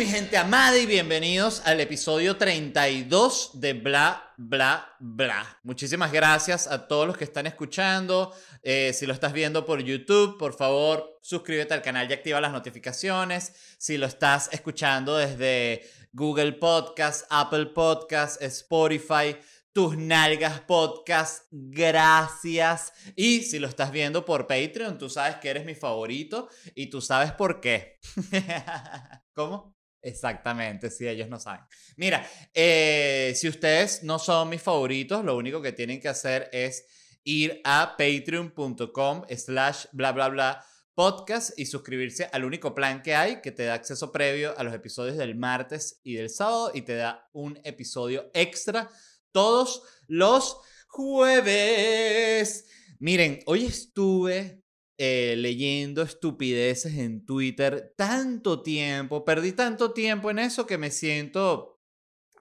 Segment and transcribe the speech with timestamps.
[0.00, 5.58] Mi gente amada, y bienvenidos al episodio 32 de Bla, Bla, Bla.
[5.62, 8.32] Muchísimas gracias a todos los que están escuchando.
[8.62, 12.50] Eh, si lo estás viendo por YouTube, por favor, suscríbete al canal y activa las
[12.50, 13.52] notificaciones.
[13.76, 15.82] Si lo estás escuchando desde
[16.14, 19.36] Google Podcast, Apple Podcast, Spotify,
[19.74, 22.94] tus nalgas podcast, gracias.
[23.16, 27.02] Y si lo estás viendo por Patreon, tú sabes que eres mi favorito y tú
[27.02, 27.98] sabes por qué.
[29.34, 29.79] ¿Cómo?
[30.02, 31.60] Exactamente, si ellos no saben.
[31.96, 36.86] Mira, eh, si ustedes no son mis favoritos, lo único que tienen que hacer es
[37.22, 43.40] ir a patreon.com slash bla bla bla podcast y suscribirse al único plan que hay
[43.40, 46.94] que te da acceso previo a los episodios del martes y del sábado y te
[46.94, 48.90] da un episodio extra
[49.32, 52.66] todos los jueves.
[52.98, 54.59] Miren, hoy estuve
[55.02, 61.80] eh, leyendo estupideces en Twitter tanto tiempo, perdí tanto tiempo en eso que me siento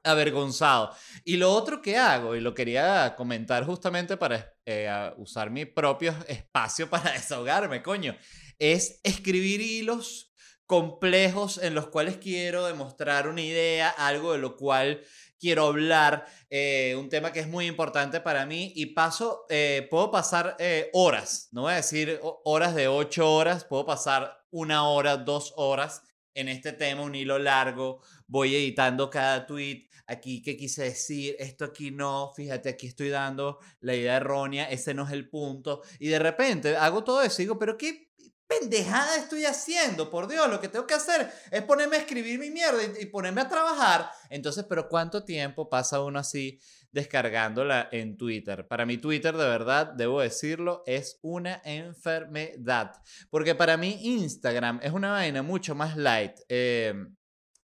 [0.04, 0.94] avergonzado.
[1.24, 6.14] Y lo otro que hago, y lo quería comentar justamente para eh, usar mi propio
[6.28, 8.18] espacio para desahogarme, coño,
[8.58, 10.34] es escribir hilos
[10.66, 15.02] complejos en los cuales quiero demostrar una idea, algo de lo cual
[15.40, 20.12] quiero hablar, eh, un tema que es muy importante para mí y paso, eh, puedo
[20.12, 25.18] pasar eh, horas, no voy a decir horas de ocho horas, puedo pasar una hora,
[25.18, 30.84] dos horas en este tema, un hilo largo, voy editando cada tweet, aquí qué quise
[30.84, 35.30] decir, esto aquí no, fíjate, aquí estoy dando la idea errónea, ese no es el
[35.30, 38.09] punto, y de repente hago todo eso y digo, pero ¿qué
[38.50, 40.10] pendejada estoy haciendo?
[40.10, 43.42] Por Dios, lo que tengo que hacer es ponerme a escribir mi mierda y, ponerme
[43.42, 44.10] a trabajar.
[44.30, 46.60] Entonces, pero ¿cuánto tiempo pasa uno así
[46.92, 48.68] descargándola en Twitter?
[48.68, 52.94] Para mí Twitter, de verdad, debo decirlo, es una enfermedad.
[53.30, 56.34] Porque para mí Instagram es una vaina mucho más light.
[56.50, 56.94] Eh,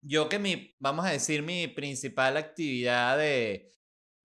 [0.01, 3.71] yo que mi, vamos a decir, mi principal actividad de,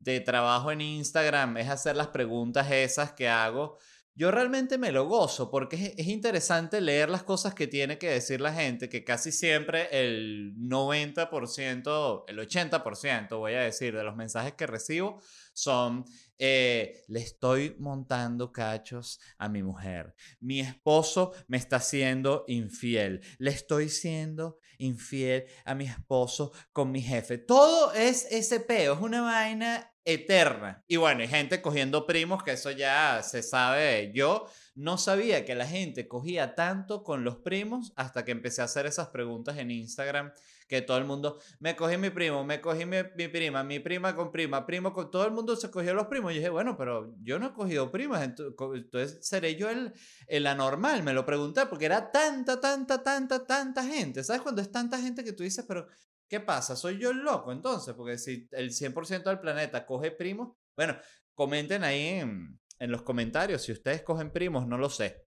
[0.01, 3.79] de trabajo en Instagram es hacer las preguntas esas que hago
[4.21, 8.43] yo realmente me lo gozo porque es, interesante leer las cosas que tiene que decir
[8.43, 14.53] la gente, que casi siempre el 90%, el 80%, voy a decir, de los mensajes
[14.53, 15.23] que recibo
[15.55, 16.05] son,
[16.37, 23.53] eh, le estoy montando cachos a mi mujer, mi esposo me está siendo infiel, le
[23.53, 27.39] estoy siendo infiel a mi esposo con mi jefe.
[27.39, 30.83] Todo es ese peo, es una vaina eterna.
[30.89, 34.13] Y bueno, hay gente cogiendo primos, que eso ya se sabe.
[34.15, 38.65] Yo no sabía que la gente cogía tanto con los primos hasta que empecé a
[38.65, 40.33] hacer esas preguntas en Instagram,
[40.69, 44.31] que todo el mundo, me cogí mi primo, me cogí mi, prima, mi prima con
[44.31, 45.11] prima, primo con...
[45.11, 46.33] Todo el mundo se cogió los primos.
[46.33, 49.93] Y dije, bueno, pero yo no he cogido primas, entonces seré yo el,
[50.29, 51.03] el anormal.
[51.03, 54.23] Me lo pregunté porque era tanta, tanta, tanta, tanta gente.
[54.23, 55.89] ¿Sabes cuando es tanta gente que tú dices, pero
[56.31, 56.77] ¿Qué pasa?
[56.77, 57.93] ¿Soy yo el loco entonces?
[57.95, 60.97] Porque si el 100% del planeta coge primos, bueno,
[61.35, 65.27] comenten ahí en, los comentarios si ustedes cogen primos, no lo sé.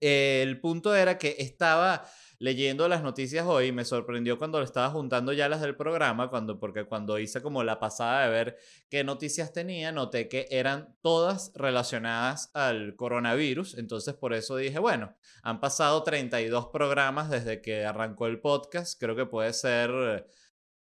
[0.00, 2.06] el punto era que estaba
[2.38, 6.84] leyendo las noticias hoy, me sorprendió cuando estaba juntando ya las del programa, cuando, porque
[6.84, 8.56] cuando hice como la pasada de ver
[8.88, 15.16] qué noticias tenía, noté que eran todas relacionadas al coronavirus, entonces por eso dije, bueno,
[15.42, 20.26] han pasado 32 programas desde que arrancó el podcast, creo que puede ser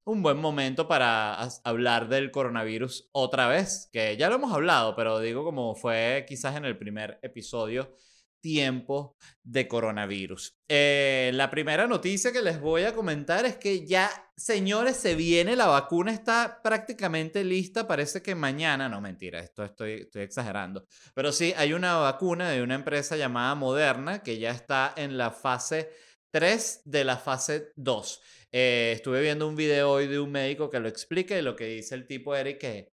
[0.04, 1.34] un buen momento para
[1.64, 6.56] hablar del coronavirus otra vez, que ya lo hemos hablado, pero digo como fue quizás
[6.56, 7.94] en el primer episodio
[8.42, 10.58] tiempo de coronavirus.
[10.68, 15.56] Eh, la primera noticia que les voy a comentar es que ya, señores, se viene,
[15.56, 20.84] la vacuna está prácticamente lista, parece que mañana, no mentira, esto estoy, estoy exagerando,
[21.14, 25.30] pero sí, hay una vacuna de una empresa llamada Moderna que ya está en la
[25.30, 25.90] fase
[26.30, 28.20] 3 de la fase 2.
[28.52, 31.66] eh, estuve viendo un video hoy de un médico que lo explica y lo que
[31.66, 32.91] dice el tipo Eric que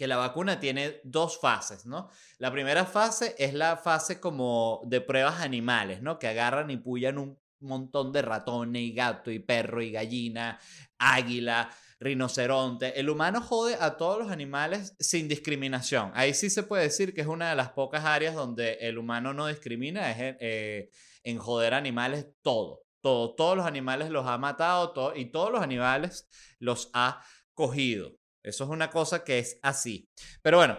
[0.00, 2.08] que la vacuna tiene dos fases, ¿no?
[2.38, 6.18] La primera fase es la fase como de pruebas animales, ¿no?
[6.18, 10.58] Que agarran y pullan un montón de ratones y gato y perro y gallina,
[10.96, 11.68] águila,
[11.98, 12.98] rinoceronte.
[12.98, 16.12] El humano jode a todos los animales sin discriminación.
[16.14, 19.34] Ahí sí se puede decir que es una de las pocas áreas donde el humano
[19.34, 20.90] no discrimina, es eh,
[21.24, 22.86] en joder animales todo.
[23.02, 26.26] Todo, todos los animales los ha matado todo, y todos los animales
[26.58, 28.19] los ha cogido.
[28.44, 30.08] Eso es una cosa que es así.
[30.42, 30.78] Pero bueno,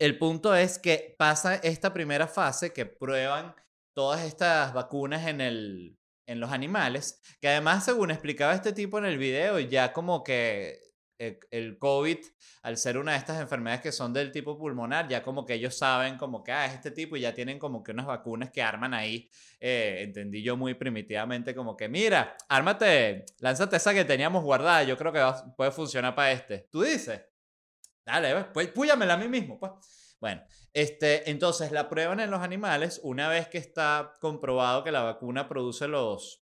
[0.00, 3.54] el punto es que pasa esta primera fase que prueban
[3.96, 5.96] todas estas vacunas en, el,
[6.28, 10.87] en los animales, que además, según explicaba este tipo en el video, ya como que
[11.18, 12.18] el COVID,
[12.62, 15.76] al ser una de estas enfermedades que son del tipo pulmonar, ya como que ellos
[15.76, 18.62] saben como que ah, es este tipo y ya tienen como que unas vacunas que
[18.62, 19.28] arman ahí.
[19.58, 24.96] Eh, entendí yo muy primitivamente como que, mira, ármate, lánzate esa que teníamos guardada, yo
[24.96, 25.24] creo que
[25.56, 26.68] puede funcionar para este.
[26.70, 27.20] ¿Tú dices?
[28.04, 29.72] Dale, pues púyamela a mí mismo, pues.
[30.20, 30.42] Bueno,
[30.72, 35.48] este, entonces la prueban en los animales una vez que está comprobado que la vacuna
[35.48, 36.44] produce los,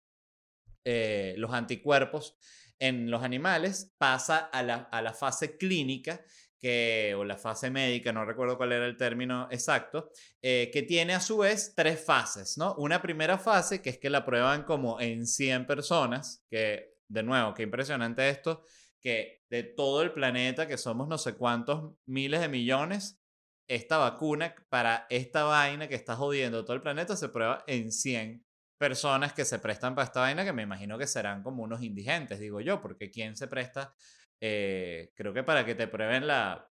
[0.86, 2.38] eh, los anticuerpos
[2.80, 6.22] en los animales, pasa a la, fase clínica,
[6.60, 10.10] que, o la fase médica, no recuerdo cuál era el término exacto,
[10.42, 12.76] eh, que tiene a su vez tres fases, ¿no?
[12.76, 17.54] Una primera fase, que es que la prueban como en 100 personas, que, de nuevo,
[17.54, 18.64] qué impresionante esto,
[19.00, 23.20] que de todo el planeta, que somos no sé cuántos miles de millones,
[23.68, 28.47] esta vacuna para esta vaina que está jodiendo todo el planeta se prueba en 100
[28.78, 32.40] personas que se prestan para esta vaina, que me imagino que serán como unos indigentes,
[32.40, 33.94] digo yo, porque ¿quién se presta?
[34.40, 36.70] Eh, creo que para que te prueben la,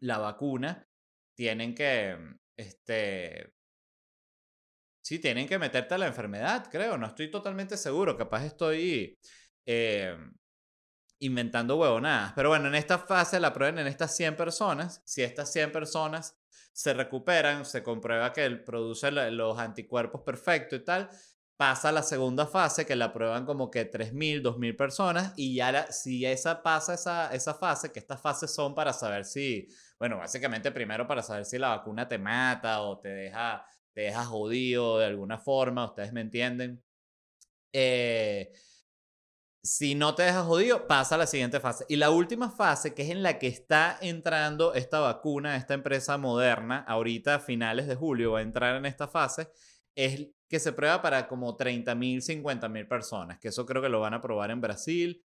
[0.00, 0.86] la vacuna,
[1.34, 2.16] tienen que,
[2.56, 3.54] este,
[5.02, 9.18] sí, tienen que meterte a la enfermedad, creo, no estoy totalmente seguro, capaz estoy
[9.66, 10.16] eh,
[11.20, 12.32] inventando huevonadas.
[12.34, 16.38] Pero bueno, en esta fase la prueben en estas 100 personas, si estas 100 personas
[16.74, 21.08] se recuperan, se comprueba que él produce los anticuerpos perfectos y tal,
[21.56, 25.92] pasa a la segunda fase que la prueban como que 3.000, 2.000 personas y ya
[25.92, 29.68] si esa pasa esa, esa fase, que estas fases son para saber si,
[30.00, 34.24] bueno, básicamente primero para saber si la vacuna te mata o te deja, te deja
[34.24, 36.82] jodido de alguna forma, ustedes me entienden.
[37.72, 38.52] Eh,
[39.64, 41.86] si no te dejas jodido, pasa a la siguiente fase.
[41.88, 46.18] Y la última fase, que es en la que está entrando esta vacuna, esta empresa
[46.18, 49.48] moderna, ahorita a finales de julio va a entrar en esta fase,
[49.94, 53.88] es que se prueba para como 30 mil, 50 mil personas, que eso creo que
[53.88, 55.24] lo van a probar en Brasil.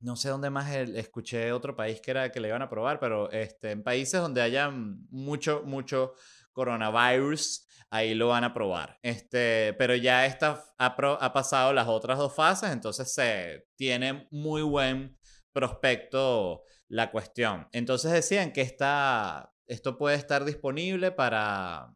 [0.00, 3.30] no sé dónde más escuché otro país que era que le iban a probar, pero
[3.32, 6.14] este, en países donde haya mucho, mucho
[6.52, 8.98] coronavirus, ahí lo van a probar.
[9.02, 15.18] Este, pero ya esta ha, pasado las otras dos fases, entonces se tiene muy buen
[15.52, 17.68] prospecto la cuestión.
[17.72, 21.94] Entonces decían que esta, esto puede estar disponible para...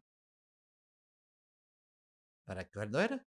[2.45, 3.25] ¿Para cuándo era?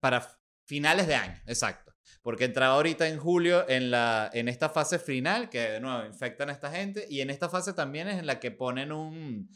[0.00, 0.26] Para
[0.66, 1.94] finales de año, exacto.
[2.22, 6.50] Porque entraba ahorita en julio en, la, en esta fase final, que de nuevo infectan
[6.50, 9.48] a esta gente, y en esta fase también es en la que ponen un,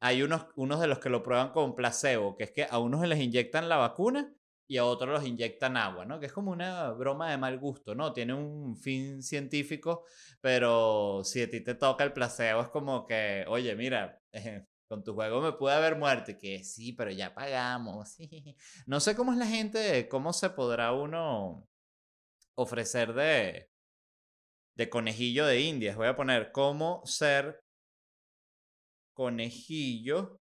[0.00, 3.06] hay unos, unos de los que lo prueban con placebo, que es que a unos
[3.06, 4.32] les inyectan la vacuna
[4.68, 6.20] y a otros los inyectan agua, ¿no?
[6.20, 8.12] Que es como una broma de mal gusto, ¿no?
[8.12, 10.04] Tiene un fin científico,
[10.40, 14.20] pero si a ti te toca el placebo es como que, oye, mira,
[14.88, 18.16] con tu juego me pude haber muerto, que sí, pero ya pagamos.
[18.86, 21.68] No sé cómo es la gente, cómo se podrá uno
[22.54, 23.70] ofrecer de,
[24.76, 25.96] de conejillo de indias.
[25.96, 27.62] Voy a poner cómo ser
[29.18, 30.40] conejillo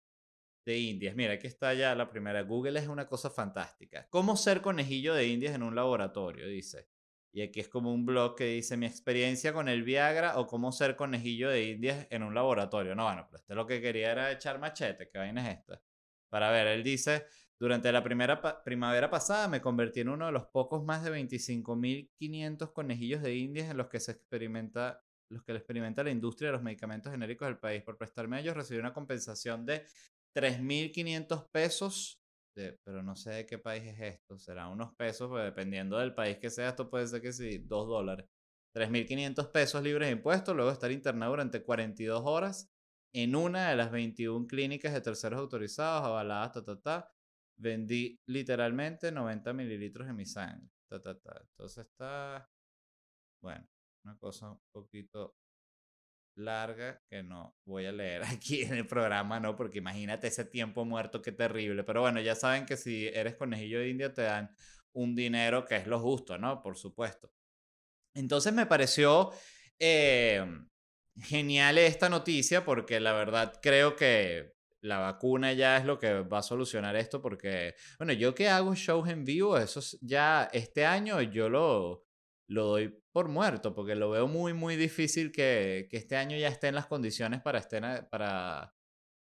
[0.64, 1.16] de indias.
[1.16, 2.42] Mira, aquí está ya la primera.
[2.42, 4.06] Google es una cosa fantástica.
[4.10, 6.46] ¿Cómo ser conejillo de indias en un laboratorio?
[6.46, 6.88] Dice.
[7.32, 10.70] Y aquí es como un blog que dice mi experiencia con el Viagra o cómo
[10.70, 12.94] ser conejillo de indias en un laboratorio.
[12.94, 15.10] No, bueno, pero este lo que quería era echar machete.
[15.10, 15.82] ¿Qué vaina es esta?
[16.28, 17.26] Para ver, él dice,
[17.58, 22.72] durante la primera primavera pasada me convertí en uno de los pocos más de 25.500
[22.72, 26.52] conejillos de indias en los que se experimenta los que le experimenta la industria de
[26.54, 27.82] los medicamentos genéricos del país.
[27.82, 29.87] Por prestarme a ellos recibí una compensación de
[30.34, 32.20] 3.500 pesos,
[32.84, 36.38] pero no sé de qué país es esto, será unos pesos, pues dependiendo del país
[36.38, 38.26] que sea, esto puede ser que sí, 2 dólares.
[38.75, 42.70] 3.500 pesos libres de impuestos, luego estar internado durante 42 horas
[43.12, 47.12] en una de las 21 clínicas de terceros autorizados, avaladas, ta, ta, ta.
[47.56, 50.70] Vendí literalmente 90 mililitros de mi sangre.
[50.88, 51.40] Ta, ta, ta.
[51.42, 52.49] Entonces está,
[53.42, 53.66] bueno,
[54.04, 55.37] una cosa un poquito
[56.37, 59.57] larga que no voy a leer aquí en el programa, ¿no?
[59.57, 61.85] Porque imagínate ese tiempo muerto, qué terrible.
[61.85, 64.50] Pero bueno, ya saben que si eres conejillo de India te dan
[64.92, 66.62] un dinero que es lo justo, ¿no?
[66.62, 67.33] Por supuesto.
[68.14, 69.30] Entonces me pareció
[69.78, 70.45] eh,
[71.16, 76.38] genial esta noticia porque la verdad creo que la vacuna ya es lo que va
[76.38, 81.21] a solucionar esto porque, bueno, yo que hago shows en vivo, eso ya este año
[81.21, 82.07] yo lo,
[82.50, 86.49] lo doy por muerto porque lo veo muy, muy difícil que, que este año ya
[86.49, 88.75] estén las condiciones para, estén, para,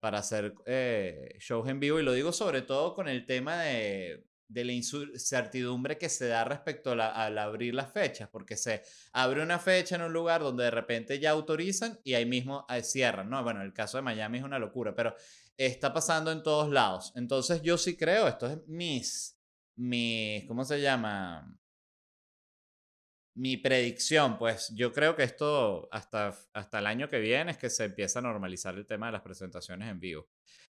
[0.00, 4.26] para hacer eh, shows en vivo y lo digo sobre todo con el tema de,
[4.49, 9.41] de la incertidumbre que se da respecto a al abrir las fechas, porque se abre
[9.41, 13.31] una fecha en un lugar donde de repente ya autorizan y ahí mismo eh, cierran,
[13.31, 13.43] ¿no?
[13.45, 15.14] Bueno, el caso de Miami es una locura, pero
[15.57, 17.12] está pasando en todos lados.
[17.14, 19.38] Entonces yo sí creo, esto es mis,
[19.76, 21.57] mis, ¿cómo se llama?
[23.34, 27.70] Mi predicción, pues yo creo que esto hasta, hasta el año que viene es que
[27.70, 30.28] se empieza a normalizar el tema de las presentaciones en vivo.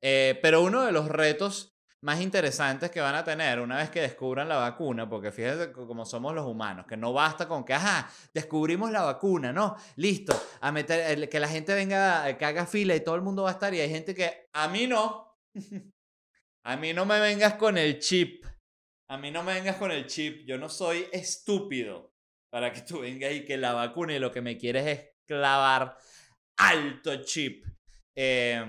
[0.02, 4.00] Eh, pero uno de los retos más interesantes que van a tener una vez que
[4.00, 8.11] descubran la vacuna, porque fíjense cómo somos los humanos, que no basta con que, ajá,
[8.35, 9.76] descubrimos la vacuna, ¿no?
[9.97, 13.50] Listo, a meter, que la gente venga, que haga fila y todo el mundo va
[13.50, 15.38] a estar, y hay gente que, a mí no,
[16.64, 18.44] a mí no me vengas con el chip,
[19.09, 22.12] a mí no me vengas con el chip, yo no soy estúpido
[22.52, 25.97] para que tú vengas y que la vacuna y lo que me quieres es clavar
[26.59, 27.64] alto chip.
[28.14, 28.62] Eh,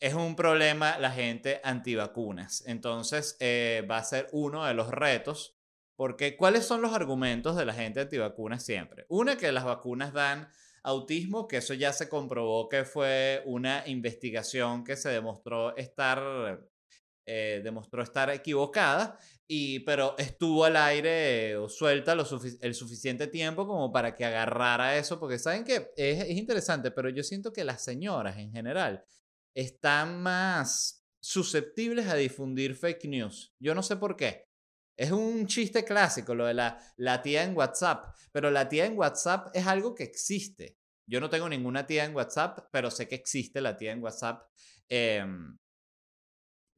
[0.00, 2.64] es un problema la gente antivacunas.
[2.66, 5.58] Entonces, eh, va a ser uno de los retos.
[5.96, 9.04] Porque, ¿cuáles son los argumentos de la gente antivacunas siempre?
[9.10, 10.48] Una, que las vacunas dan
[10.82, 16.62] autismo, que eso ya se comprobó que fue una investigación que se demostró estar,
[17.32, 23.92] eh, demostró estar equivocada, y, pero estuvo al aire o suelta el suficiente tiempo como
[23.92, 27.84] para que agarrara eso, porque saben que es, es interesante, pero yo siento que las
[27.84, 29.04] señoras en general
[29.54, 33.54] están más susceptibles a difundir fake news.
[33.60, 34.48] Yo no sé por qué.
[34.96, 38.98] Es un chiste clásico lo de la, la tía en WhatsApp, pero la tía en
[38.98, 40.78] WhatsApp es algo que existe.
[41.06, 44.42] Yo no tengo ninguna tía en WhatsApp, pero sé que existe la tía en WhatsApp.
[44.88, 45.56] Em,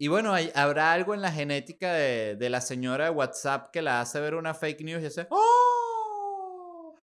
[0.03, 4.19] y bueno, habrá algo en la genética de, la señora de WhatsApp que la hace
[4.19, 6.99] ver una fake news y hace, ¡Oh!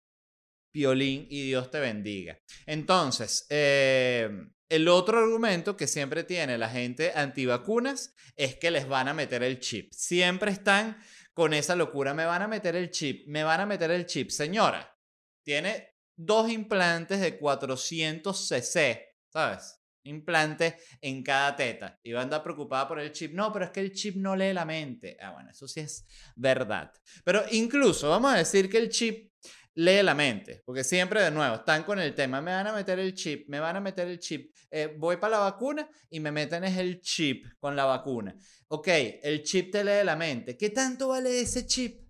[0.72, 2.40] Piolín y Dios te bendiga.
[2.64, 4.30] Entonces, eh,
[4.70, 9.42] el otro argumento que siempre tiene la gente antivacunas es que les van a meter
[9.42, 9.92] el chip.
[9.92, 10.96] Siempre están
[11.34, 14.30] con esa locura, me van a meter el chip, me van a meter el chip.
[14.30, 14.98] Señora,
[15.44, 19.82] tiene dos implantes de 400 cc, ¿sabes?
[20.06, 21.98] Implantes en cada teta.
[22.02, 23.32] Y va a andar preocupada por el chip.
[23.32, 25.16] No, pero es que el chip no lee la mente.
[25.20, 26.90] Ah, bueno, eso sí es verdad.
[27.24, 29.30] Pero incluso vamos a decir que el chip
[29.76, 32.98] lee la mente, porque siempre de nuevo están con el tema, me van a meter
[32.98, 36.32] el chip, me van a meter el chip, eh, voy para la vacuna y me
[36.32, 38.34] meten es el chip con la vacuna.
[38.68, 38.88] Ok,
[39.22, 42.05] el chip te lee la mente, ¿qué tanto vale ese chip?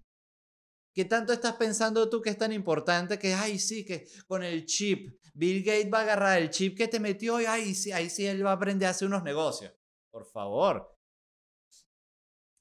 [0.97, 4.65] ¿Qué tanto estás pensando tú que es tan importante que, ay, sí, que con el
[4.65, 8.09] chip, Bill Gates va a agarrar el chip que te metió y, ay, sí, ahí
[8.09, 9.75] sí él va a aprender a hacer unos negocios?
[10.11, 10.97] Por favor,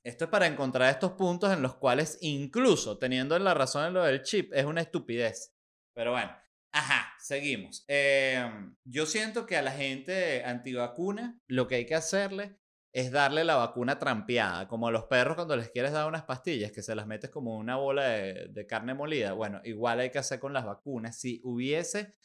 [0.03, 4.03] esto es para encontrar estos puntos en los cuales incluso teniendo la razón en lo
[4.03, 5.55] del chip es una estupidez.
[5.93, 6.35] Pero bueno,
[6.73, 7.85] ajá, seguimos.
[7.87, 12.59] Em, yo siento que a la gente antivacuna lo que hay que hacerle
[12.95, 16.71] es darle la vacuna trampeada, como a los perros cuando les quieres dar unas pastillas
[16.71, 19.33] que se las metes como una bola de, carne molida.
[19.33, 21.19] Bueno, igual hay que hacer con las vacunas.
[21.19, 22.15] Si hubiese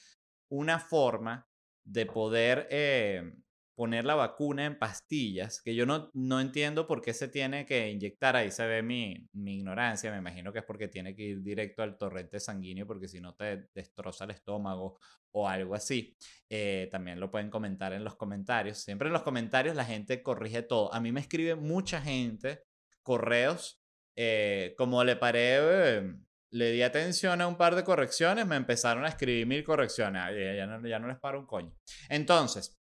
[0.48, 1.48] una forma
[1.82, 3.42] de poder em,
[3.80, 7.88] poner la vacuna en pastillas, que yo no, no entiendo por qué se tiene que
[7.88, 11.42] inyectar, ahí se ve mi, mi ignorancia, me imagino que es porque tiene que ir
[11.42, 14.98] directo al torrente sanguíneo, porque si no te destroza el estómago
[15.30, 16.14] o algo así.
[16.50, 18.76] Eh, también lo pueden comentar en los comentarios.
[18.76, 20.92] Siempre en los comentarios la gente corrige todo.
[20.92, 22.64] A mí me escribe mucha gente
[23.02, 23.82] correos,
[24.14, 26.02] eh, como le paré...
[26.50, 30.22] le di atención a un par de correcciones, me empezaron a escribir mil correcciones.
[30.36, 31.74] Ya no, ya no les paro un coño.
[32.10, 32.76] Entonces,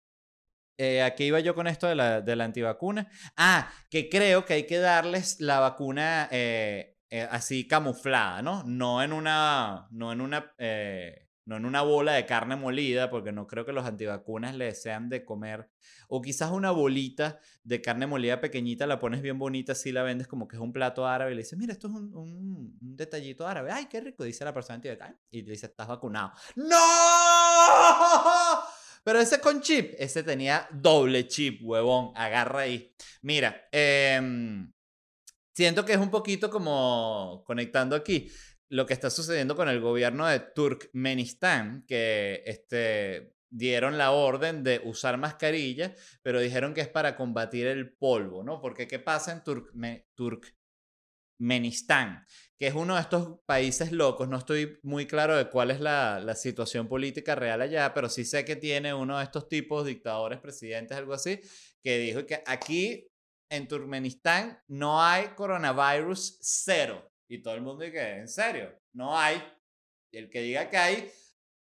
[0.79, 3.11] eh, ¿A qué iba yo con esto de la, de la, antivacuna?
[3.35, 8.63] Ah, que creo que hay que darles la vacuna eh, eh, así camuflada, ¿no?
[8.63, 13.45] No en una, no en una, no en una bola de carne molida, porque no
[13.45, 15.69] creo que los antivacunas les desean de comer.
[16.07, 20.29] O quizás una bolita de carne molida pequeñita, la pones bien bonita, así la vendes
[20.29, 22.95] como que es un plato árabe y le dices, mira, esto es un, un, un
[22.95, 23.69] detallito árabe.
[23.69, 25.19] Ay, qué rico, dice la persona antivacuna.
[25.29, 26.31] Y le dice, estás vacunado.
[26.55, 26.77] ¡No!
[29.03, 32.11] Pero ese con chip, ese tenía doble chip, huevón.
[32.15, 32.93] Agarra ahí.
[33.21, 34.71] Mira, em,
[35.53, 38.29] siento que es un poquito como conectando aquí
[38.69, 44.81] lo que está sucediendo con el gobierno de Turkmenistán, que este, dieron la orden de
[44.83, 48.61] usar mascarilla, pero dijeron que es para combatir el polvo, ¿no?
[48.61, 50.55] Porque ¿qué pasa en Turk,
[51.39, 52.25] Turkmenistán,
[52.57, 54.27] que es uno de estos países locos.
[54.27, 58.25] No estoy muy claro de cuál es la, la, situación política real allá, pero sí
[58.25, 61.39] sé que tiene uno de estos tipos, dictadores, presidentes, algo así,
[61.81, 63.09] que dijo que aquí
[63.49, 67.09] en Turkmenistán no hay coronavirus cero.
[67.27, 68.77] Y todo el mundo dice, ¿en serio?
[68.93, 69.41] No hay.
[70.11, 71.11] Y el que diga que hay,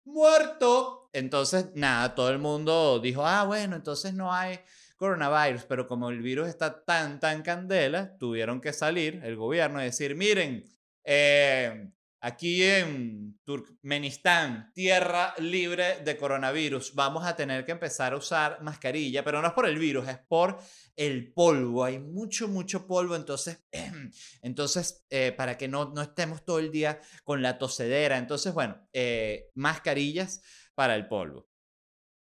[0.04, 1.11] muerto.
[1.12, 4.59] Entonces, nada, todo el mundo dijo, ah, bueno, entonces no hay
[5.02, 9.87] coronavirus, pero como el virus está tan, tan candela, tuvieron que salir el gobierno y
[9.87, 10.64] decir, miren,
[11.02, 11.90] eh,
[12.21, 19.25] aquí en Turkmenistán, tierra libre de coronavirus, vamos a tener que empezar a usar mascarilla,
[19.25, 20.61] pero no es por el virus, es por
[20.94, 21.82] el polvo.
[21.82, 23.59] Hay mucho, mucho polvo, entonces,
[24.42, 28.18] entonces eh, para que no, no estemos todo el día con la tosedera.
[28.18, 30.42] Entonces, bueno, eh, mascarillas
[30.76, 31.51] para el polvo.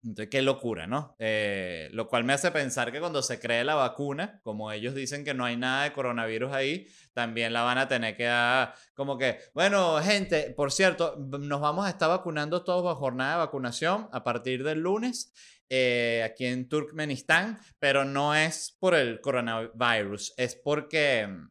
[0.04, 1.14] Entonces, qué locura, ¿no?
[1.21, 5.25] Eh, lo cual me hace pensar que cuando se cree la vacuna, como ellos dicen
[5.25, 9.16] que no hay nada de coronavirus ahí, también la van a tener que dar como
[9.16, 14.09] que, bueno, gente, por cierto, nos vamos a estar vacunando todos bajo jornada de vacunación
[14.12, 15.32] a partir del lunes
[15.68, 21.50] eh, aquí en Turkmenistán, pero no es por el coronavirus, es porque mm,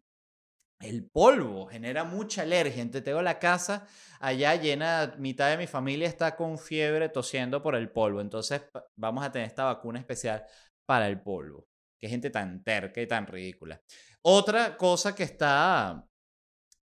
[0.82, 2.82] el polvo genera mucha alergia.
[2.82, 3.88] Entonces tengo la casa
[4.20, 8.22] allá llena, mitad de mi familia está con fiebre tosiendo por el polvo.
[8.22, 8.64] Entonces
[8.96, 10.46] vamos a tener esta vacuna especial
[10.86, 11.68] para el polvo.
[12.00, 13.82] Qué gente tan terca y tan ridícula.
[14.24, 16.06] Otra cosa que está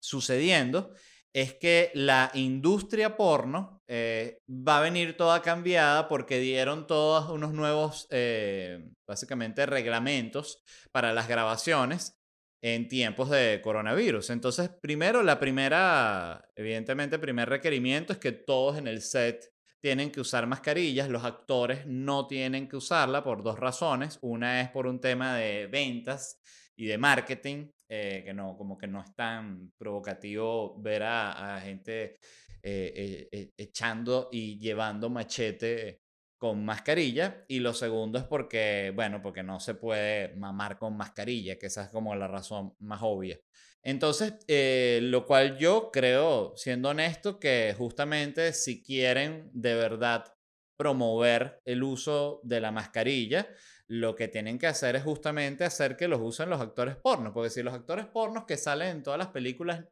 [0.00, 0.92] sucediendo
[1.32, 7.52] es que la industria porno eh, va a venir toda cambiada porque dieron todos unos
[7.52, 12.16] nuevos, eh, básicamente, reglamentos para las grabaciones
[12.64, 14.30] en tiempos de coronavirus.
[14.30, 19.52] Entonces, primero, la primera, evidentemente, primer requerimiento es que todos en el set
[19.82, 24.18] tienen que usar mascarillas, los actores no tienen que usarla por dos razones.
[24.22, 26.40] Una es por un tema de ventas
[26.74, 32.16] y de marketing, eh, que no, como que no es tan provocativo ver a, gente
[32.62, 36.03] eh, eh, echando y llevando machete
[36.44, 41.58] con mascarilla y lo segundo es porque, bueno, porque no se puede mamar con mascarilla,
[41.58, 43.40] que esa es como la razón más obvia.
[43.82, 50.34] Entonces, eh, lo cual yo creo, siendo honesto, que justamente si quieren de verdad
[50.76, 53.48] promover el uso de la mascarilla,
[53.86, 57.48] lo que tienen que hacer es justamente hacer que los usen los actores pornos, porque
[57.48, 59.82] si los actores pornos que salen en todas las películas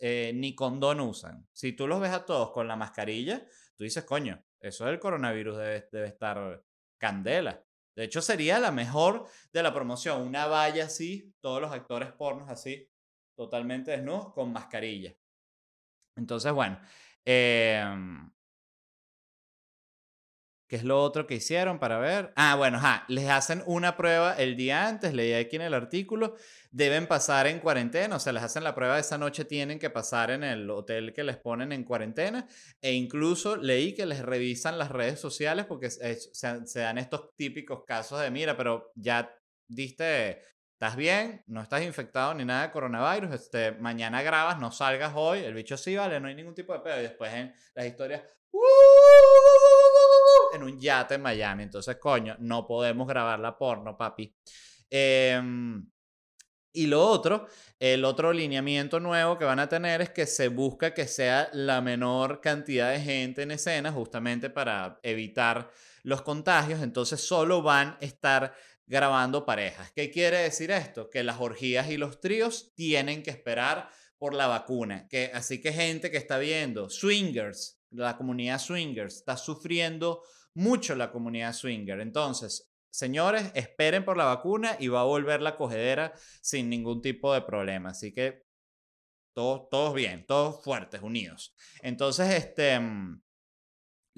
[0.00, 4.04] eh, ni condón usan, si tú los ves a todos con la mascarilla, tú dices,
[4.04, 6.62] coño, eso del coronavirus debe, estar
[6.98, 7.62] candela.
[7.94, 10.22] De hecho, sería la mejor de la promoción.
[10.22, 12.88] Una valla así, todos los actores pornos así,
[13.36, 15.14] totalmente desnudos, con mascarilla.
[16.16, 16.80] Entonces, bueno,
[17.24, 17.84] eh,
[20.68, 22.30] ¿Qué es lo otro que hicieron para ver?
[22.36, 22.78] Ah, bueno,
[23.08, 26.36] les hacen una prueba el día antes, leí aquí en el artículo,
[26.70, 30.30] deben pasar en cuarentena, o sea, les hacen la prueba esa noche, tienen que pasar
[30.30, 32.46] en el hotel que les ponen en cuarentena,
[32.82, 38.20] e incluso leí que les revisan las redes sociales porque se, dan estos típicos casos
[38.20, 39.34] de, mira, pero ya
[39.66, 40.42] diste
[40.80, 41.42] ¿Estás bien?
[41.48, 43.34] No estás infectado ni nada de coronavirus.
[43.34, 45.40] Este, mañana grabas, no salgas hoy.
[45.40, 47.00] El bicho sí, vale, no hay ningún tipo de pedo.
[47.00, 49.87] Y después en las historias, ¡Uh!
[50.54, 51.64] En un yate en Miami.
[51.64, 54.34] Entonces, coño, no podemos grabar la porno, papi.
[54.90, 55.86] Em,
[56.72, 57.46] y lo otro,
[57.78, 61.80] el otro lineamiento nuevo que van a tener es que se busca que sea la
[61.80, 65.70] menor cantidad de gente en escena, justamente para evitar
[66.02, 66.82] los contagios.
[66.82, 68.54] Entonces, solo van a estar
[68.86, 69.92] grabando parejas.
[69.92, 71.10] ¿Qué quiere decir esto?
[71.10, 75.06] Que las orgías y los tríos tienen que esperar por la vacuna.
[75.08, 80.22] Que, así que gente que está viendo, swingers, la comunidad swingers, está sufriendo
[80.54, 82.00] mucho la comunidad swinger.
[82.00, 87.32] Entonces, señores, esperen por la vacuna y va a volver la cogedera sin ningún tipo
[87.32, 87.90] de problema.
[87.90, 88.46] Así que
[89.34, 91.54] todos, todos bien, todos fuertes, unidos.
[91.82, 92.78] Entonces, este...
[92.78, 93.22] Mm,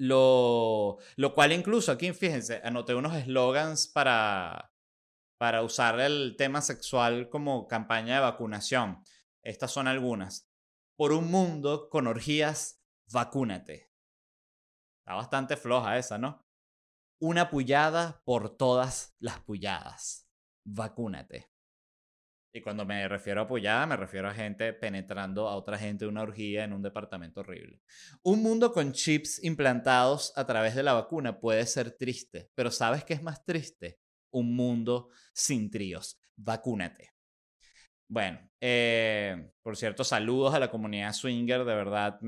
[0.01, 4.73] lo, lo cual incluso aquí, fíjense, anoté unos eslogans para,
[5.37, 9.03] para usar el tema sexual como campaña de vacunación.
[9.43, 10.49] Estas son algunas.
[10.95, 13.90] Por un mundo con orgías, vacúnate.
[15.11, 16.41] Está bastante floja esa, ¿no?
[17.19, 20.25] Una pullada por todas las pulladas.
[20.63, 21.51] Vacúnate.
[22.53, 26.09] Y cuando me refiero a pullada, me refiero a gente penetrando a otra gente de
[26.09, 27.81] una orgía en un departamento horrible.
[28.23, 33.03] Un mundo con chips implantados a través de la vacuna puede ser triste, pero ¿sabes
[33.03, 33.99] qué es más triste?
[34.29, 36.21] Un mundo sin tríos.
[36.37, 37.09] Vacúnate.
[38.11, 42.19] Bueno, eh, por cierto, saludos a la comunidad swinger, de verdad,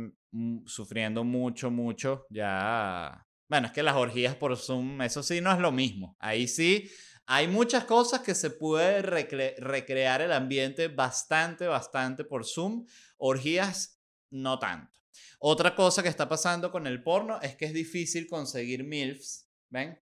[0.66, 2.26] sufriendo mucho, mucho.
[2.30, 6.16] Ya, bueno, es que las orgías por Zoom, eso sí no es lo mismo.
[6.20, 6.90] Ahí sí
[7.26, 12.86] Hay muchas cosas que se puede recrear el ambiente bastante, bastante por Zoom.
[13.18, 14.98] Orgías, no tanto.
[15.40, 19.50] Otra cosa que está pasando con el porno es que es difícil conseguir MILFs.
[19.70, 20.00] ¿Ven?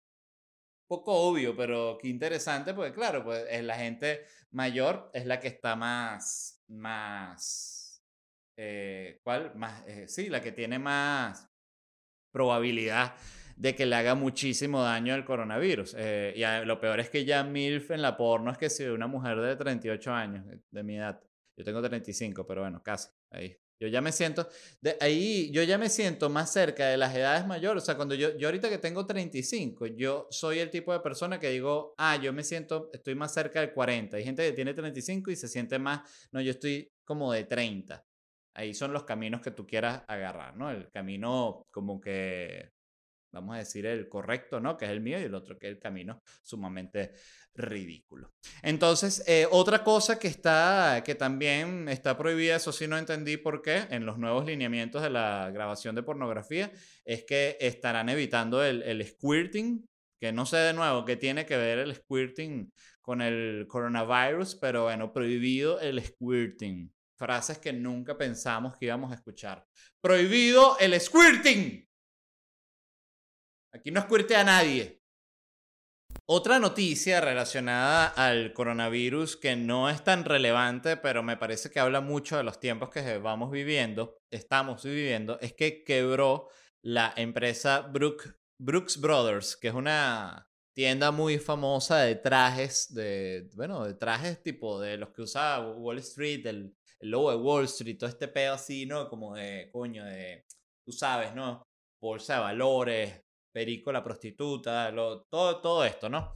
[0.91, 5.47] Poco obvio, pero qué interesante, porque claro, pues es la gente mayor es la que
[5.47, 8.03] está más, más,
[8.57, 9.55] eh, ¿cuál?
[9.55, 11.49] Más, eh, sí, la que tiene más
[12.29, 13.15] probabilidad
[13.55, 15.95] de que le haga muchísimo daño el coronavirus.
[15.97, 19.07] Eh, y lo peor es que ya MILF en la porno es que si una
[19.07, 21.23] mujer de 38 años, de mi edad,
[21.55, 23.60] yo tengo 35, pero bueno, casi, ahí.
[23.81, 24.47] Yo ya me siento,
[24.79, 27.81] de ahí, yo ya me siento más cerca de las edades mayores.
[27.81, 31.39] O sea, cuando yo, yo ahorita que tengo 35, yo soy el tipo de persona
[31.39, 34.17] que digo, ah, yo me siento, estoy más cerca del 40.
[34.17, 38.05] Hay gente que tiene 35 y se siente más, no, yo estoy como de 30.
[38.53, 40.69] Ahí son los caminos que tú quieras agarrar, ¿no?
[40.69, 42.69] El camino como que
[43.31, 44.77] vamos a decir el correcto, ¿no?
[44.77, 47.13] Que es el mío y el otro que es el camino sumamente
[47.53, 48.31] ridículo.
[48.61, 53.61] Entonces, eh, otra cosa que está, que también está prohibida, eso sí no entendí por
[53.61, 56.71] qué, en los nuevos lineamientos de la grabación de pornografía,
[57.03, 59.85] es que estarán evitando el, el squirting,
[60.19, 64.83] que no sé de nuevo qué tiene que ver el squirting con el coronavirus, pero
[64.83, 66.93] bueno, prohibido el squirting.
[67.17, 69.63] Frases que nunca pensamos que íbamos a escuchar.
[70.01, 71.87] Prohibido el squirting.
[73.73, 75.01] Aquí no escuerte a nadie.
[76.25, 82.01] Otra noticia relacionada al coronavirus que no es tan relevante, pero me parece que habla
[82.01, 86.49] mucho de los tiempos que vamos viviendo, estamos viviendo, es que quebró
[86.81, 93.93] la empresa Brooks Brothers, que es una tienda muy famosa de trajes, de, bueno, de
[93.93, 98.09] trajes tipo de los que usa Wall Street, el, el logo de Wall Street, todo
[98.09, 99.09] este pedo así, ¿no?
[99.09, 100.45] Como de, coño, de,
[100.85, 101.63] tú sabes, ¿no?
[102.01, 106.33] Bolsa de valores, Perico la prostituta, lo, todo, todo esto, ¿no?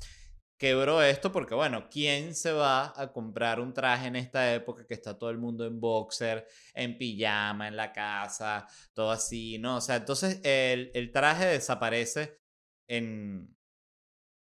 [0.58, 4.94] Quebró esto porque, bueno, ¿quién se va a comprar un traje en esta época que
[4.94, 9.78] está todo el mundo en boxer, en pijama, en la casa, todo así, ¿no?
[9.78, 12.40] O sea, entonces el, el traje desaparece
[12.88, 13.56] en,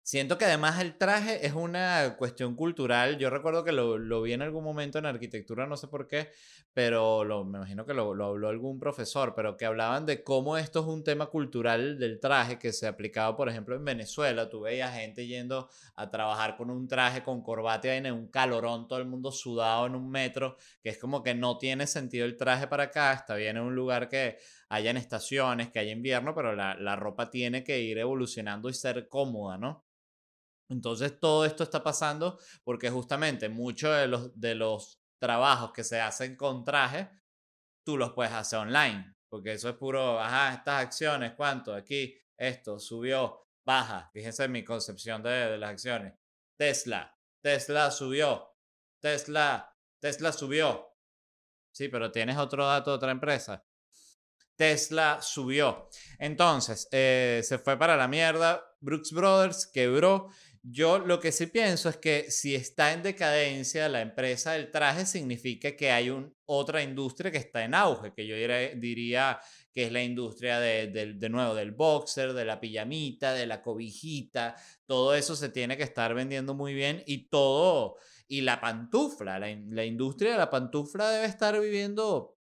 [0.09, 3.19] Siento que además el traje es una cuestión cultural.
[3.19, 6.31] Yo recuerdo que lo, lo vi en algún momento en arquitectura, no sé por qué,
[6.73, 10.81] pero me imagino que lo, lo, habló algún profesor, pero que hablaban de cómo esto
[10.81, 14.49] es un tema cultural del traje que se aplicaba, por ejemplo, en Venezuela.
[14.49, 18.89] Tú veías gente yendo a trabajar con un traje con corbata y en un calorón,
[18.89, 22.39] todo el mundo sudado en un metro, que es como que no tiene sentido el
[22.39, 23.13] traje para acá.
[23.13, 24.39] Está bien en un lugar que
[24.71, 28.73] haya en estaciones, que haya invierno, pero la, la ropa tiene que ir evolucionando y
[28.73, 29.88] ser cómoda, ¿no?
[30.69, 36.01] Entonces todo esto está pasando porque justamente muchos de los, de los trabajos que se
[36.01, 37.11] hacen con traje,
[37.85, 41.75] tú los puedes hacer online, porque eso es puro, ajá, estas acciones, ¿cuánto?
[41.75, 44.11] Aquí, esto, subió, baja.
[44.13, 46.15] Fíjense en mi concepción de, de las acciones.
[46.57, 48.55] Tesla, Tesla subió,
[49.01, 50.87] Tesla, Tesla subió.
[51.73, 53.65] Sí, pero tienes otro dato de otra empresa.
[54.59, 55.89] Tesla subió.
[56.19, 58.65] Entonces, eh, se fue para la mierda.
[58.81, 60.31] Brooks Brothers quebró
[60.71, 65.07] yo lo que sí pienso es que si está en decadencia la empresa del traje,
[65.07, 66.13] significa que hay
[66.47, 68.35] otra industria que está en auge, que yo
[68.77, 69.41] diría,
[69.73, 74.57] que es la industria de, de, nuevo del boxer, de la pijamita, de la cobijita,
[74.87, 79.47] todo eso se tiene que estar vendiendo muy bien y todo, y la pantufla, la,
[79.71, 82.37] la industria de la pantufla debe estar viviendo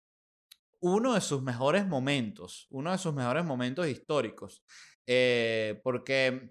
[0.81, 4.63] uno de sus mejores momentos, uno de sus mejores momentos históricos,
[5.07, 6.51] eh, porque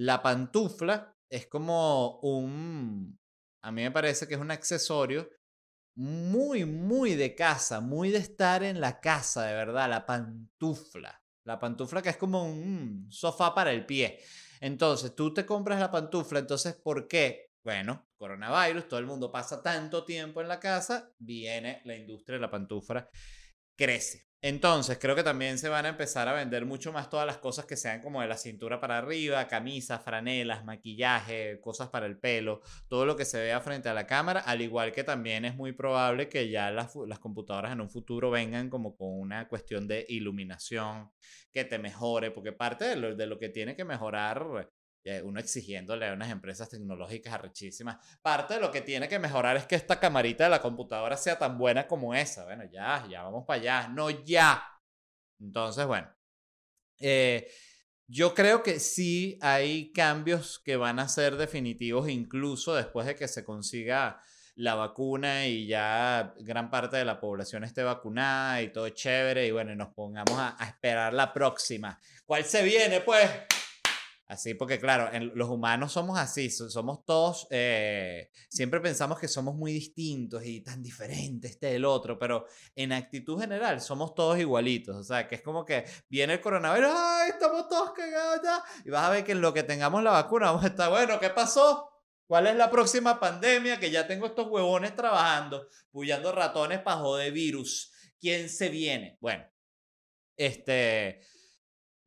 [0.00, 3.20] la pantufla es como un,
[3.62, 5.28] a mí me parece que es un accesorio
[5.94, 11.22] muy, muy de casa, muy de estar en la casa, de verdad, la pantufla.
[11.44, 14.20] La pantufla que es como un sofá para el pie.
[14.62, 17.50] Entonces, tú te compras la pantufla, entonces, ¿por qué?
[17.62, 22.40] Bueno, coronavirus, todo el mundo pasa tanto tiempo en la casa, viene la industria de
[22.40, 23.06] la pantufla,
[23.76, 24.29] crece.
[24.42, 27.66] Entonces, creo que también se van a empezar a vender mucho más todas las cosas
[27.66, 32.62] que sean como de la cintura para arriba, camisas, franelas, maquillaje, cosas para el pelo,
[32.88, 35.72] todo lo que se vea frente a la cámara, al igual que también es muy
[35.72, 41.10] probable que ya las, computadoras en un futuro vengan como con una cuestión de iluminación
[41.52, 44.70] que te mejore, porque parte de lo, de lo que tiene que mejorar
[45.24, 47.98] uno exigiéndole a unas empresas tecnológicas arrechísimas.
[48.22, 51.38] Parte de lo que tiene que mejorar es que esta camarita de la computadora sea
[51.38, 52.44] tan buena como esa.
[52.44, 53.88] Bueno, ya, ya vamos para allá.
[53.88, 54.62] No, ya.
[55.40, 56.08] Entonces, bueno.
[56.98, 57.50] Eh,
[58.06, 63.28] yo creo que sí hay cambios que van a ser definitivos incluso después de que
[63.28, 64.20] se consiga
[64.56, 69.52] la vacuna y ya gran parte de la población esté vacunada y todo chévere y
[69.52, 71.98] bueno, nos pongamos a, a esperar la próxima.
[72.26, 73.30] ¿Cuál se viene pues?
[74.30, 79.72] Así, porque claro, los humanos somos así, somos todos, eh, siempre pensamos que somos muy
[79.72, 85.02] distintos y tan diferentes este del otro, pero en actitud general somos todos igualitos, o
[85.02, 88.62] sea, que es como que viene el coronavirus, ¡ay, estamos todos cagados ya!
[88.84, 91.18] Y vas a ver que en lo que tengamos la vacuna vamos a estar, bueno,
[91.18, 91.90] ¿qué pasó?
[92.28, 93.80] ¿Cuál es la próxima pandemia?
[93.80, 97.90] Que ya tengo estos huevones trabajando, puyando ratones para joder virus.
[98.20, 99.18] ¿Quién se viene?
[99.20, 99.44] Bueno,
[100.36, 101.20] este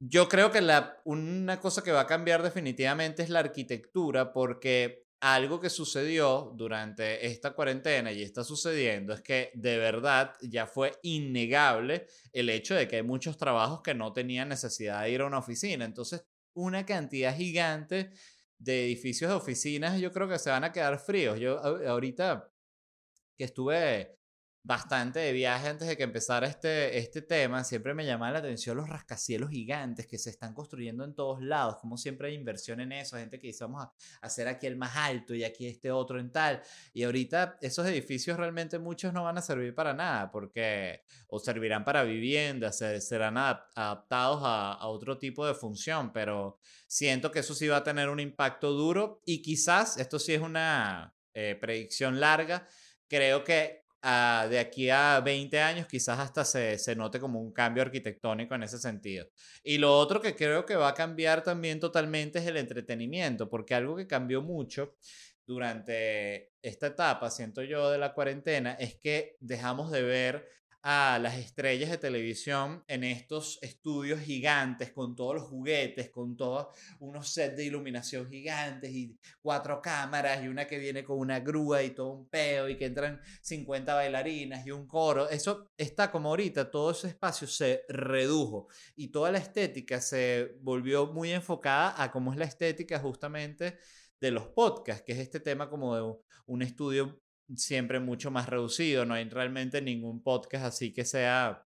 [0.05, 5.07] yo creo que la, una cosa que va a cambiar definitivamente es la arquitectura porque
[5.21, 10.91] algo que sucedió durante esta cuarentena y está sucediendo es que de verdad ya fue
[11.03, 15.25] innegable el hecho de que hay muchos trabajos que no tenían necesidad de ir a
[15.25, 15.85] una oficina.
[15.85, 18.11] Entonces, una cantidad gigante
[18.57, 21.39] de edificios de oficinas yo creo que se van a quedar fríos.
[21.39, 22.51] Yo ahorita
[23.37, 24.17] que estuve
[24.65, 28.77] bastante de viaje antes de que empezara este, este tema, siempre me llamaba la atención
[28.77, 32.93] los rascacielos gigantes que se están construyendo en todos lados, como siempre hay inversión en
[32.93, 36.31] eso, gente que dice a hacer aquí el más alto y aquí este otro en
[36.31, 36.61] tal,
[36.93, 41.83] y ahorita esos edificios realmente muchos no van a servir para nada, porque o servirán
[41.83, 47.67] para viviendas, serán adaptados a, a otro tipo de función, pero siento que eso sí
[47.67, 52.65] va a tener un impacto duro y quizás, esto sí es una eh, predicción larga,
[53.09, 57.83] creo que de aquí a 20 años quizás hasta se, se, note como un cambio
[57.83, 59.29] arquitectónico en ese sentido.
[59.63, 63.75] Y lo otro que creo que va a cambiar también totalmente es el entretenimiento, porque
[63.75, 64.95] algo que cambió mucho
[65.45, 70.49] durante esta etapa, siento yo, de la cuarentena, es que dejamos de ver
[70.85, 76.67] a las estrellas de televisión en estos estudios gigantes con todos los juguetes, con todos
[76.99, 81.83] unos sets de iluminación gigantes y cuatro cámaras y una que viene con una grúa
[81.83, 85.29] y todo un peo y que entran 50 bailarinas y un coro.
[85.29, 88.67] Eso está como ahorita, todo ese espacio se redujo
[88.97, 93.79] y toda la estética se volvió muy enfocada a cómo es la estética justamente
[94.19, 96.13] de los podcasts, que es este tema como de
[96.45, 97.22] un estudio
[97.55, 101.65] siempre mucho más reducido, no hay realmente ningún podcast así que sea,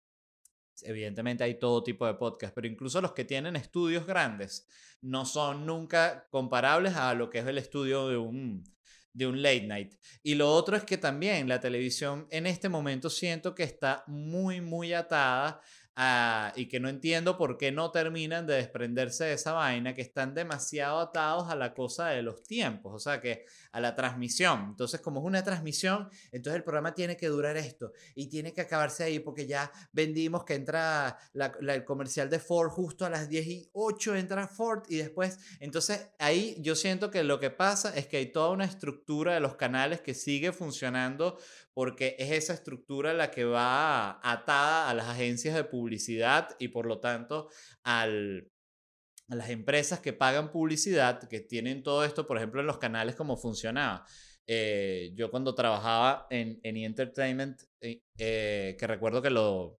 [0.83, 4.67] evidentemente hay todo tipo de podcast, pero incluso los que tienen estudios grandes
[5.01, 8.65] no son nunca comparables a lo que es el estudio de un,
[9.13, 9.95] de un late night.
[10.23, 14.61] Y lo otro es que también la televisión en este momento siento que está muy,
[14.61, 15.61] muy atada
[16.01, 20.03] Ah, y que no entiendo por qué no terminan de desprenderse de esa vaina, que
[20.03, 24.67] están demasiado atados a la cosa de los tiempos, o sea, que a la transmisión.
[24.69, 28.61] Entonces, como es una transmisión, entonces el programa tiene que durar esto y tiene que
[28.61, 33.47] acabarse ahí porque ya vendimos que entra el comercial de Ford justo a las 10
[33.49, 38.07] y 8 entra Ford y después, entonces ahí yo siento que lo que pasa es
[38.07, 41.39] que hay toda una estructura de los canales que sigue funcionando
[41.75, 45.88] porque es esa estructura la que va atada a las agencias de publicidad
[46.59, 47.49] y por lo tanto
[47.83, 48.51] al,
[49.29, 53.15] a las empresas que pagan publicidad, que tienen todo esto, por ejemplo, en los canales,
[53.15, 54.07] como funcionaba.
[54.47, 59.79] Eh, yo cuando trabajaba en, en Entertainment, eh, eh, que recuerdo que lo,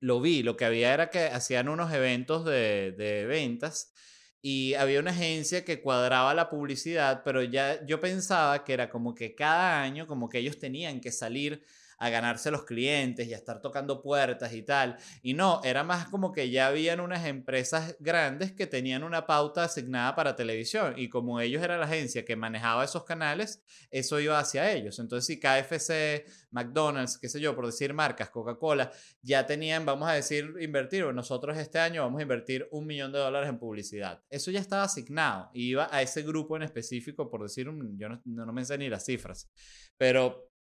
[0.00, 3.92] lo vi, lo que había era que hacían unos eventos de, de ventas
[4.40, 9.14] y había una agencia que cuadraba la publicidad, pero ya yo pensaba que era como
[9.14, 11.64] que cada año, como que ellos tenían que salir
[11.98, 14.96] a ganarse los clientes y a estar tocando puertas y tal.
[15.22, 19.64] Y no, era más como que ya habían unas empresas grandes que tenían una pauta
[19.64, 24.38] asignada para televisión y como ellos eran la agencia que manejaba esos canales, eso iba
[24.38, 24.98] hacia ellos.
[24.98, 30.12] Entonces, si KFC, McDonald's, qué sé yo, por decir marcas, Coca-Cola, ya tenían, vamos a
[30.12, 34.22] decir, invertir, nosotros este año vamos a invertir un millón de dólares en publicidad.
[34.30, 38.20] Eso ya estaba asignado y iba a ese grupo en específico, por decir, yo no,
[38.24, 39.50] no me sé ni las cifras,
[39.96, 40.53] pero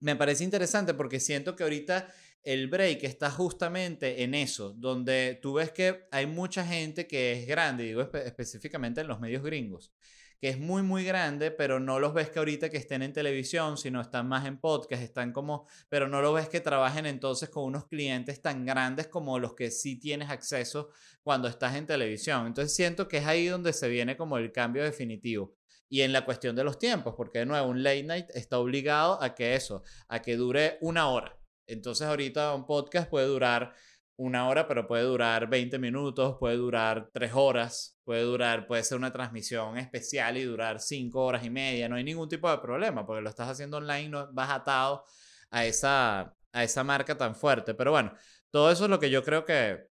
[0.00, 2.12] me parece interesante porque siento que ahorita
[2.44, 7.46] el break está justamente en eso, donde tú ves que hay mucha gente que es
[7.46, 9.94] grande, digo específicamente en los medios gringos,
[10.38, 13.78] que es muy, muy grande, pero no los ves que ahorita que estén en televisión,
[13.78, 17.64] sino están más en podcast, están como, pero no lo ves que trabajen entonces con
[17.64, 20.90] unos clientes tan grandes como los que sí tienes acceso
[21.22, 22.46] cuando estás en televisión.
[22.46, 25.56] Entonces siento que es ahí donde se viene como el cambio definitivo
[25.94, 29.22] y en la cuestión de los tiempos, porque de nuevo, un late night está obligado
[29.22, 31.38] a que eso, a que dure una hora.
[31.68, 33.72] Entonces ahorita un podcast puede durar
[34.16, 38.98] una hora, pero puede durar 20 minutos, puede durar 3 horas, puede durar, puede ser
[38.98, 43.06] una transmisión especial y durar 5 horas y media, no hay ningún tipo de problema,
[43.06, 45.04] porque lo estás haciendo online, no vas atado
[45.50, 47.72] a esa, a esa marca tan fuerte.
[47.72, 48.12] Pero bueno,
[48.50, 49.86] todo eso es lo que yo creo que,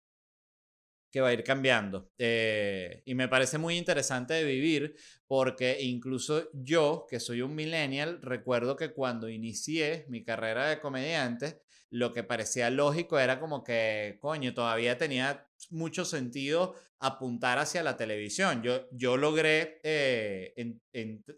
[1.11, 2.11] que va a ir cambiando.
[2.19, 8.21] Eh, y me parece muy interesante de vivir porque incluso yo, que soy un millennial,
[8.23, 14.19] recuerdo que cuando inicié mi carrera de comediante, lo que parecía lógico era como que,
[14.21, 18.63] coño, todavía tenía mucho sentido apuntar hacia la televisión.
[18.63, 20.55] Yo, yo logré eh,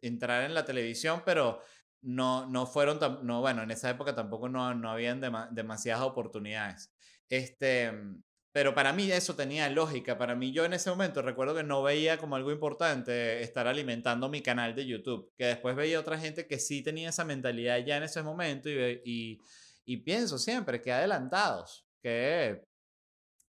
[0.02, 1.60] entrar en la televisión, pero
[2.02, 5.20] no, no fueron, no, bueno, en esa época tampoco no, no habían
[5.52, 6.92] demasiadas oportunidades.
[7.28, 7.92] Este,
[8.52, 10.18] pero para mí eso tenía lógica.
[10.18, 14.28] Para mí yo en ese momento recuerdo que no veía como algo importante estar alimentando
[14.28, 17.96] mi canal de YouTube, que después veía otra gente que sí tenía esa mentalidad ya
[17.96, 19.38] en ese momento y, y,
[19.84, 22.62] y pienso siempre que adelantados, que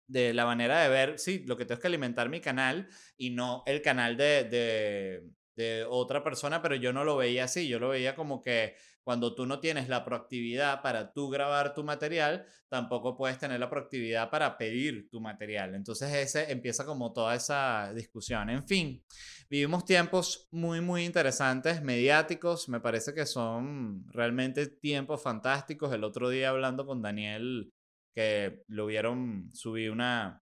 [0.08, 3.30] de la manera de ver, sí, lo que tengo es que alimentar mi canal y
[3.30, 5.24] no el canal de, de,
[5.56, 8.76] de otra persona, pero yo no lo veía así, yo lo veía como que
[9.06, 13.70] cuando tú no tienes la proactividad para tú grabar tu material, tampoco puedes tener la
[13.70, 15.76] proactividad para pedir tu material.
[15.76, 18.50] Entonces ese empieza como toda esa discusión.
[18.50, 19.04] En fin,
[19.48, 25.92] vivimos tiempos muy, muy interesantes, mediáticos, me parece que son realmente tiempos fantásticos.
[25.92, 27.72] El otro día hablando con Daniel,
[28.12, 30.42] que lo vieron, subí una,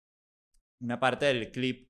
[0.80, 1.87] una parte del clip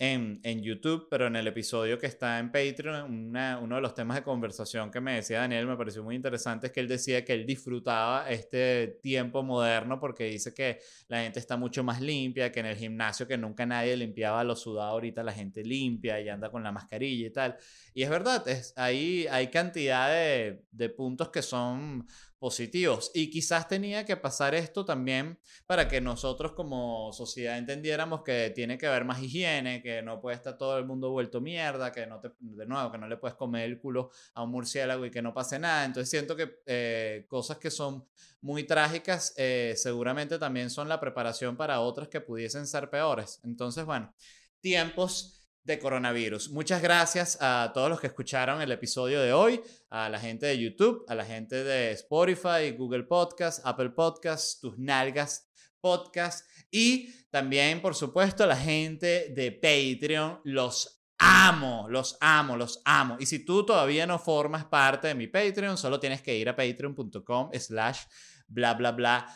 [0.00, 4.16] en, en, YouTube, pero en el episodio que está en Patreon, uno de los temas
[4.16, 7.34] de conversación que me decía Daniel me pareció muy interesante es que él decía que
[7.34, 12.60] él disfrutaba este tiempo moderno porque dice que la gente está mucho más limpia, que
[12.60, 16.50] en el gimnasio que nunca nadie limpiaba los sudados, ahorita la gente limpia y anda
[16.50, 17.58] con la mascarilla y tal.
[17.92, 22.06] Y es verdad, es, ahí hay cantidad de, de puntos que son
[22.40, 23.12] positivos.
[23.14, 28.78] Y quizás tenía que pasar esto también para que nosotros como sociedad entendiéramos que tiene
[28.78, 32.18] que haber más higiene, que no puede estar todo el mundo vuelto mierda, que no
[32.18, 35.22] te, de nuevo, que no le puedes comer el culo a un murciélago y que
[35.22, 35.84] no pase nada.
[35.84, 38.06] Entonces siento que eh, cosas que son
[38.40, 43.38] muy trágicas eh, seguramente también son la preparación para otras que pudiesen ser peores.
[43.44, 44.14] Entonces, bueno,
[44.60, 45.39] tiempos
[45.78, 46.50] coronavirus.
[46.50, 50.58] Muchas gracias a todos los que escucharon el episodio de hoy, a la gente de
[50.58, 57.80] YouTube, a la gente de Spotify, Google Podcast, Apple Podcast, Tus Nalgas Podcast y también,
[57.80, 60.40] por supuesto, a la gente de Patreon.
[60.44, 63.16] Los amo, los amo, los amo.
[63.20, 66.56] Y si tú todavía no formas parte de mi Patreon, solo tienes que ir a
[66.56, 68.00] patreon.com slash
[68.48, 69.26] bla bla bla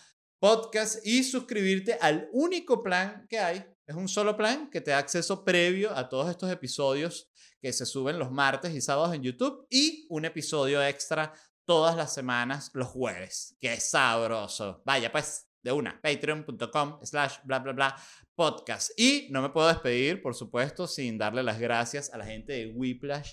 [0.44, 4.98] podcast y suscribirte al único plan que hay es un solo plan que te da
[4.98, 9.66] acceso previo a todos estos episodios que se suben los martes y sábados en YouTube
[9.70, 11.32] y un episodio extra
[11.64, 13.56] todas las semanas los jueves.
[13.60, 14.82] ¡Qué sabroso!
[14.84, 17.96] Vaya, pues, de una, patreon.com slash bla bla bla
[18.34, 18.90] podcast.
[18.98, 22.66] Y no me puedo despedir, por supuesto, sin darle las gracias a la gente de
[22.66, 23.32] Whiplash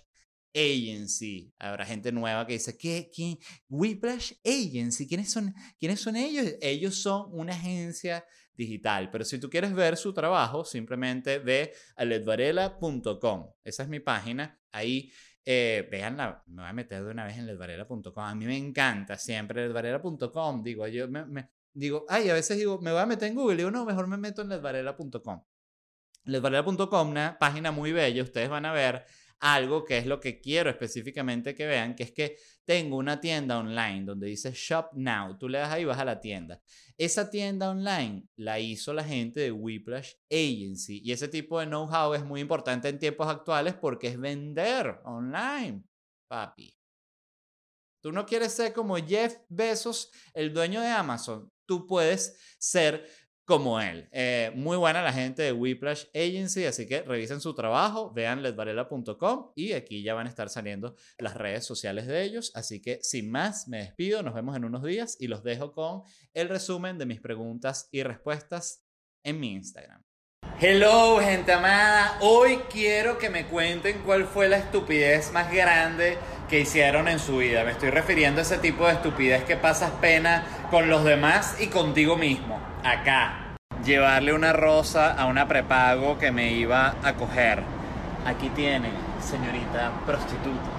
[0.53, 1.53] Agency.
[1.59, 3.09] Habrá gente nueva que dice, ¿qué?
[3.13, 3.37] ¿Quién?
[3.69, 5.07] Whiplash Agency.
[5.07, 6.55] ¿Quiénes son, ¿Quiénes son ellos?
[6.61, 9.09] Ellos son una agencia digital.
[9.11, 13.51] Pero si tú quieres ver su trabajo, simplemente ve a ledvarela.com.
[13.63, 14.59] Esa es mi página.
[14.71, 15.11] Ahí,
[15.45, 18.23] eh, veanla, me voy a meter de una vez en ledvarela.com.
[18.23, 20.63] A mí me encanta siempre ledvarela.com.
[20.63, 23.57] Digo, yo me, digo, ay, a veces digo, me voy a meter en Google.
[23.57, 25.43] Digo, no, mejor me meto en ledvarela.com.
[26.25, 28.21] Ledvarela.com, una página muy bella.
[28.23, 29.05] Ustedes van a ver
[29.41, 33.57] algo que es lo que quiero específicamente que vean, que es que tengo una tienda
[33.57, 35.37] online donde dice Shop Now.
[35.37, 36.61] Tú le das ahí vas a la tienda.
[36.95, 42.13] Esa tienda online la hizo la gente de Whiplash Agency y ese tipo de know-how
[42.13, 45.83] es muy importante en tiempos actuales porque es vender online,
[46.27, 46.77] papi.
[47.99, 51.51] Tú no quieres ser como Jeff Bezos, el dueño de Amazon.
[51.65, 53.07] Tú puedes ser
[53.51, 54.07] como él.
[54.13, 59.51] Eh, muy buena la gente de Whiplash Agency, así que revisen su trabajo, vean ledvarela.com
[59.57, 62.53] y aquí ya van a estar saliendo las redes sociales de ellos.
[62.55, 66.03] Así que sin más, me despido, nos vemos en unos días y los dejo con
[66.33, 68.85] el resumen de mis preguntas y respuestas
[69.21, 70.01] en mi Instagram.
[70.57, 72.19] Hello, gente amada.
[72.21, 76.17] Hoy quiero que me cuenten cuál fue la estupidez más grande
[76.49, 77.65] que hicieron en su vida.
[77.65, 81.67] Me estoy refiriendo a ese tipo de estupidez que pasas pena con los demás y
[81.67, 82.61] contigo mismo.
[82.81, 83.40] Acá.
[83.85, 87.63] Llevarle una rosa a una prepago que me iba a coger.
[88.27, 88.89] Aquí tiene,
[89.19, 90.69] señorita prostituta.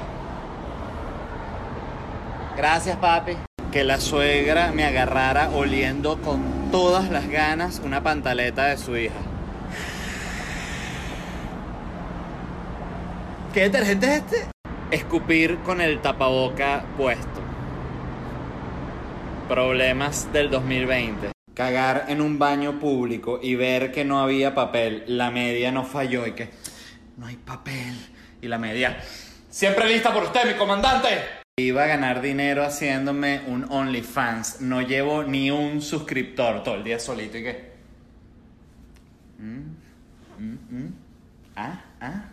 [2.57, 3.37] Gracias, papi.
[3.73, 9.19] Que la suegra me agarrara oliendo con todas las ganas una pantaleta de su hija.
[13.53, 14.49] ¿Qué detergente es este?
[14.93, 17.41] Escupir con el tapaboca puesto.
[19.49, 21.32] Problemas del 2020.
[21.55, 25.05] Cagar en un baño público y ver que no había papel.
[25.07, 26.51] La media no falló y que
[27.17, 27.95] no hay papel.
[28.41, 28.99] Y la media,
[29.51, 31.09] siempre lista por usted, mi comandante.
[31.59, 34.63] Iba a ganar dinero haciéndome un OnlyFans.
[34.63, 37.73] No llevo ni un suscriptor todo el día solito y que...
[39.39, 39.59] ¿Mm?
[40.39, 40.59] ¿Mm?
[40.71, 40.95] ¿Mm?
[41.57, 41.85] ¿Ah?
[42.01, 42.25] ¿Ah?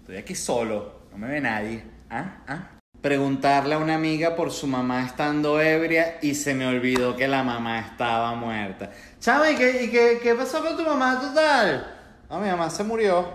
[0.00, 1.82] Estoy aquí solo, no me ve nadie.
[2.08, 2.42] ¿Ah?
[2.46, 2.81] ¿Ah?
[3.02, 7.42] Preguntarle a una amiga por su mamá estando ebria y se me olvidó que la
[7.42, 8.90] mamá estaba muerta.
[9.20, 11.94] Chama, ¿y qué, y qué, qué pasó con tu mamá total?
[12.30, 13.28] No, mi mamá se murió.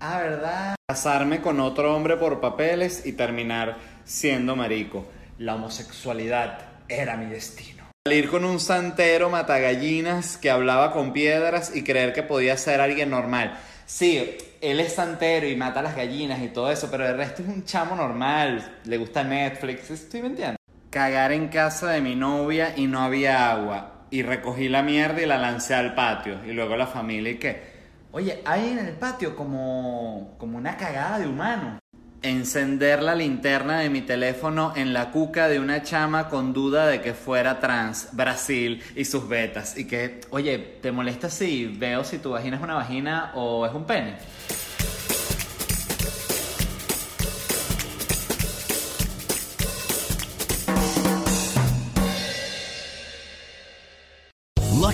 [0.00, 0.74] Ah, ¿verdad?
[0.88, 5.06] Casarme con otro hombre por papeles y terminar siendo marico.
[5.38, 7.84] La homosexualidad era mi destino.
[8.06, 13.10] Salir con un santero matagallinas que hablaba con piedras y creer que podía ser alguien
[13.10, 13.58] normal.
[13.86, 17.42] Sí, él es santero y mata a las gallinas y todo eso, pero el resto
[17.42, 18.80] es un chamo normal.
[18.84, 20.56] Le gusta Netflix, ¿estoy mintiendo?
[20.90, 24.06] Cagar en casa de mi novia y no había agua.
[24.10, 26.44] Y recogí la mierda y la lancé al patio.
[26.44, 27.70] Y luego la familia y qué.
[28.12, 31.78] Oye, hay en el patio como, como una cagada de humano.
[32.22, 37.00] Encender la linterna de mi teléfono en la cuca de una chama con duda de
[37.00, 39.78] que fuera trans, Brasil y sus betas.
[39.78, 43.72] Y que, oye, ¿te molesta si veo si tu vagina es una vagina o es
[43.72, 44.16] un pene?